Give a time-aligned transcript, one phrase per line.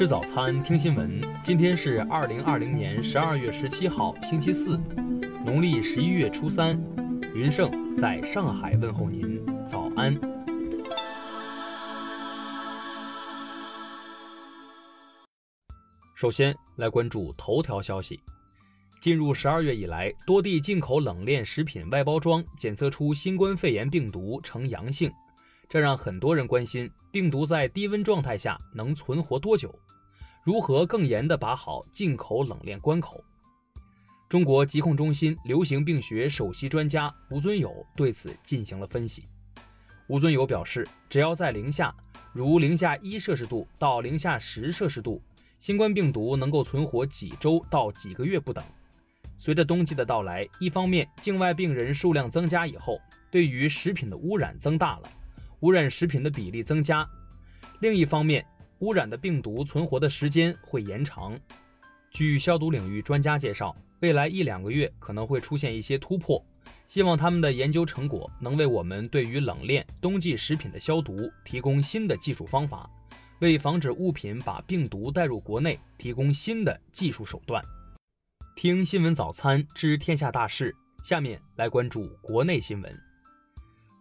[0.00, 1.20] 吃早餐，听新闻。
[1.44, 4.80] 今天是二零二零年十二月十七号，星期四，
[5.44, 6.74] 农历十一月初三。
[7.34, 10.18] 云盛在上海问候您，早安。
[16.14, 18.18] 首先来关注头条消息。
[19.02, 25.12] 进入十二月以来，多地进口冷链食品外包装检测出新冠肺炎病毒呈阳性。
[25.68, 29.78] 这让很多人关心，病毒在低温状态下能存活多久？
[30.42, 33.22] 如何更严地把好进口冷链关口？
[34.26, 39.24] 中国疾控中心流行病学首席专家吴尊友对此进行了分析。
[40.08, 41.94] 吴尊友表示，只要在零下，
[42.32, 45.20] 如零下一摄氏度到零下十摄氏度，
[45.58, 48.64] 新冠病毒能够存活几周到几个月不等。
[49.36, 52.98] 随着冬季的到来，一方面境外病人数量增加以后，
[53.30, 55.10] 对于食品的污染增大了。
[55.60, 57.06] 污染食品的比例增加，
[57.80, 58.44] 另一方面，
[58.80, 61.38] 污染的病毒存活的时间会延长。
[62.10, 66.42] 据消毒领域专家介绍，未来一两个月可能会出现一些突破，
[66.86, 72.90] 希望他们的研究成果能为我们对于冷链冬季食品的消毒提供新的技术方法，
[73.40, 77.62] 为防止物品把病毒带入国内提供新的技术手段。
[78.56, 83.09] 听新闻早餐知天下大事，下面来关注国内新闻。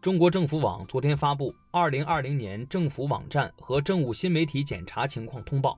[0.00, 5.72] 中国政府网昨天发布《二零二零年政府网站和政务新媒体检查情况通报》，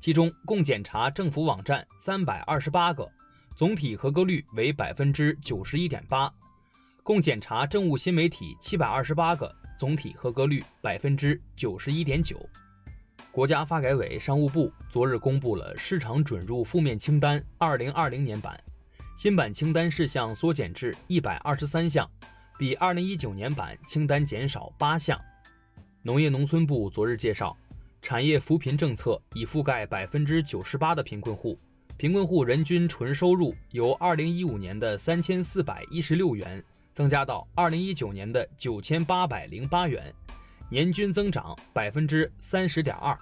[0.00, 3.08] 其中共检查政府网站三百二十八个，
[3.54, 6.28] 总体合格率为百分之九十一点八；
[7.04, 12.44] 共检查政务新媒体七百二十八个，总体合格率百分之九十一点九。
[13.30, 18.60] 国家发改委、商务部昨日公布了市场准入负面清单二零二零年版，
[19.16, 22.10] 新版清单事项缩减至一百二十三项。
[22.62, 25.20] 比二零一九年版清单减少八项。
[26.00, 27.56] 农业农村部昨日介绍，
[28.00, 31.58] 产业扶贫政策已覆盖百分之九十八的贫困户，
[31.96, 36.62] 贫困户人均纯收入由二零一五年的三千四百一十六元
[36.94, 40.14] 增加到二零一九年的九千八百零八元，
[40.70, 43.18] 年均增长百分之三十点二。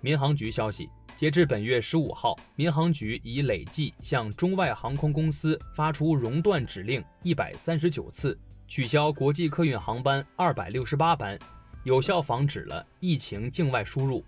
[0.00, 0.88] 民航局消息。
[1.16, 8.38] 截至本月十五号，民航局已累计向中外航空公司发出熔断指令一百三十九次，
[8.68, 11.38] 取消国际客运航班二百六十八班，
[11.84, 14.22] 有效防止了疫情境外输入。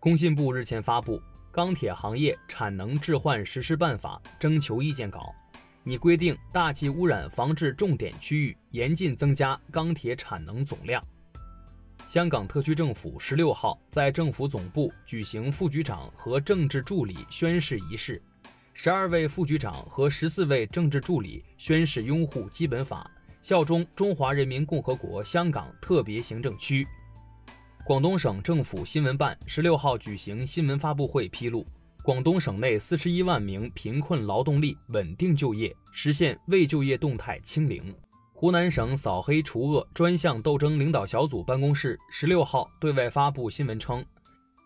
[0.00, 1.16] 工信部日前发布
[1.52, 5.32] 《钢铁行业产能置换实施办法》征求意见稿，
[5.84, 11.00] 拟规定大气污染防治重点区域严禁增加钢铁产能总量。
[12.08, 18.22] 香港特区政府十六号在政府总部举行副局长和政治助理宣誓仪式，
[18.72, 23.10] 十二位副局长和十四位政治助理宣誓拥护基本法，
[23.42, 26.86] 效忠中华人民共和国香港特别行政区。
[27.84, 31.66] 广东省政府新闻办十六号举行新闻发布会，披露
[32.04, 37.92] 广东省内四十一万名贫困劳动力稳定就业，实现未就业动态清零。
[38.38, 44.04] 湖南省扫黑除恶专项斗争领导小组办公室十六号对外发布新闻称，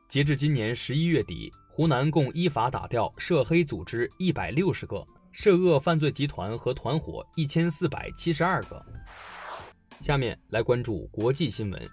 [0.08, 8.84] 截至今年十一月底，湖南共依法打掉涉黑组织一百六十个，涉恶犯罪集团和团伙一千四百七十二个。
[10.00, 11.88] 下面来关注国际新闻，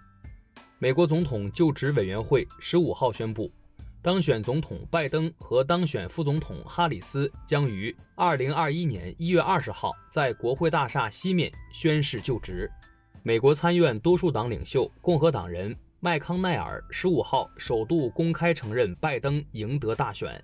[0.79, 3.51] 美国总统就职委员会十五号宣布。
[4.00, 12.72] 当选总统拜登和当选副总统哈里斯将于二零二一年一月二十号在国会大厦西面宣誓就职。
[13.24, 20.41] 美国参院多数党领袖共和党人麦康奈尔十五号首度公开承认拜登赢得大选。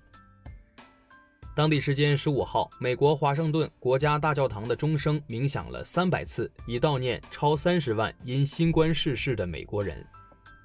[1.56, 10.04] 当地时间十五号，美国华盛顿国家大教堂的钟声鸣响了三百次，以悼念超三十万因新冠逝世的美国人。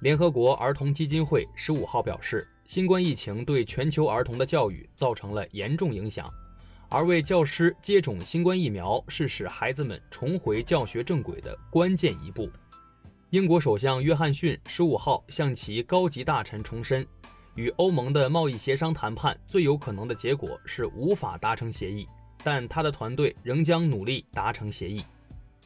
[0.00, 2.46] 联合国儿童基金会十五号表示。
[2.70, 6.32] 新冠疫情对全球儿童的教育造成了严重影响，
[6.88, 12.48] 而为教师接种新冠疫苗是使孩子们重回教学正轨的关键一步。
[13.30, 17.04] 英国首相约翰逊十五号向其高级大臣重申，
[17.56, 22.06] 与欧盟的贸易协商谈判最有可能的结果是无法达成协议，
[22.44, 25.04] 但他的团队仍将努力达成协议。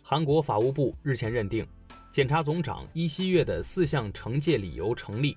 [0.02, 1.66] 韩国法务部日前认定，
[2.10, 5.36] 检察总长伊锡月的四项惩戒理由成立。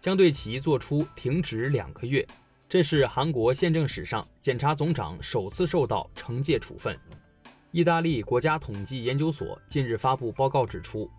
[0.00, 2.26] 将对其作出停职两个月，
[2.68, 6.98] 这是韩国宪政史上检察总长首次受到惩戒处分。
[7.70, 11.10] 意大利国家统计研究所近日发布报告指出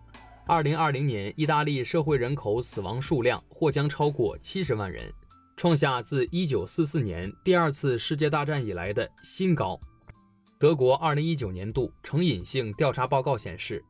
[0.46, 5.12] ，2020年意大利社会人口死亡数量或将超过70万人，
[5.56, 9.78] 创下自1944年第二次世界大战以来的新高。
[10.58, 13.84] 德国2019年度成瘾性调查报告显示，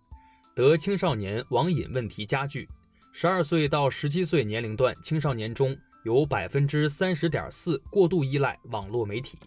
[0.55, 2.69] 得青少年网瘾问题加剧。
[3.13, 9.39] 十二岁到十七岁年龄段青少年中有百分之三十点四过度依赖网络媒体。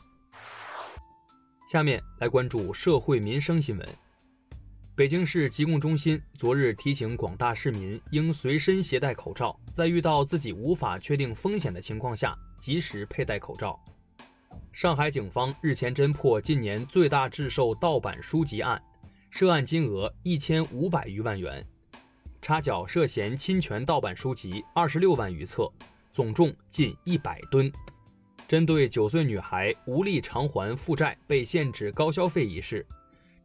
[1.71, 3.87] 下面来关注社会民生新闻。
[4.95, 13.79] 北京市疾控中心昨日提醒广大市民应随身携带口罩，在遇到自己无法确定风险的情况下，及时佩戴口罩。
[14.71, 18.79] 上海警方日前侦破近年最大制售盗版书籍案，
[19.31, 21.65] 涉案金额一千五百余万元，
[22.43, 25.71] 查缴涉嫌侵权盗版书籍二十六万余册，
[26.11, 27.71] 总重近一百吨。
[28.49, 32.85] 针对九岁女孩无力偿还负债被限制高消费一事，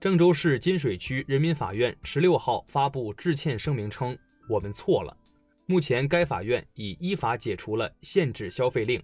[0.00, 4.18] 郑州市金水区人民法院十六号发布致歉声明称
[4.50, 5.16] ：“我们错了。”
[5.66, 9.00] 目前该法院已依法解除了限制消费令。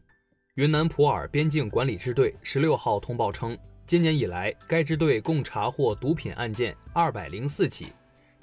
[0.56, 3.56] 云南普洱边境管理支队十六号通报称，
[3.87, 7.93] 今年以来，该支队共查获毒品案件二百零四起，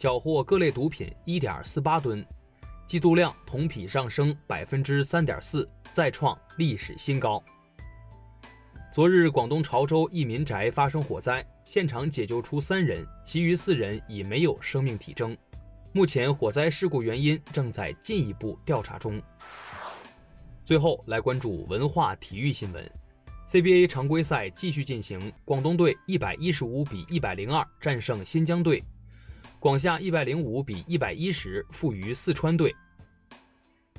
[0.01, 2.25] 缴获各类毒品一点四八吨，
[2.87, 5.69] 缉毒量同比上升百分之三点四。
[5.93, 7.43] 再创历史新高。
[8.91, 15.37] 昨日，广东潮州一民宅发生火灾，现场解救出三人，其余四人已没有生命体征。
[15.93, 19.21] 目前，火灾事故原因正在进一步调查中。
[20.65, 22.91] 最后来关注文化体育新闻
[23.47, 28.83] ：CBA 常规赛继续进行，广东队一百一十五比一百零二战胜新疆队，
[29.61, 32.75] 广厦一百零五比一百一十负于四川队。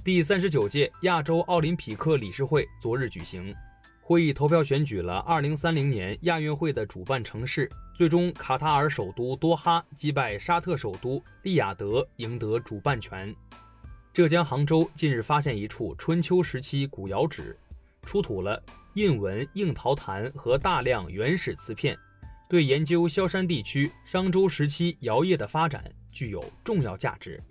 [0.03, 3.55] 第三十九届亚洲奥林匹克理事会昨日举行
[4.01, 7.71] 会议，投票选举了二零三零年亚运会的主办城市。
[7.95, 13.33] 最终，卡塔尔首都多哈击败沙特首都利雅得，赢得主办权。
[14.13, 17.57] 浙江杭州近日发现一处春秋时期古窑址，
[18.03, 18.61] 出土了
[18.95, 21.97] 印纹硬陶坛和大量原始瓷片，
[22.53, 25.83] 对研究萧山地区商周时期窑业的发展
[26.13, 27.43] 具有重要价值。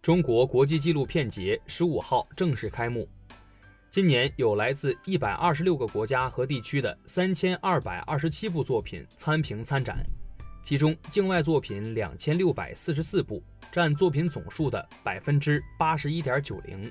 [0.00, 3.06] 中国国际纪录片节十五号正式开幕。
[3.90, 10.02] 今年有来自一百二十六个国家和地区的三千二百二十七部作品参评参展，
[10.62, 16.90] 其中境外作品两千六百四十四部，占作品总数的百分之八十一点九零。